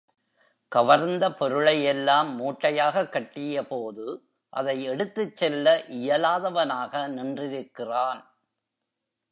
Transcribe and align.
கவர்ந்த 0.71 1.31
பொருளையெல்லாம் 1.31 2.35
மூட்டையாகக் 2.35 3.13
கட்டியபோது 3.13 4.19
அதை 4.49 4.83
எடுத்துச் 4.83 5.37
செல்ல 5.37 5.83
இயலாதவனாக 5.87 7.07
நின்றிருக்கிறான். 7.07 8.21